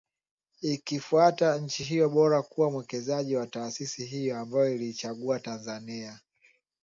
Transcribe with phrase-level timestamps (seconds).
[0.61, 6.19] Ili kutafuta nchi iliyo bora kuwa mwenyeji wa taasisi hiyo, ambayo iliichagua Tanzania